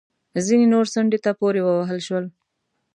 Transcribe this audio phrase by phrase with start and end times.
[0.45, 2.25] ځینې نور څنډې ته پورې ووهل شول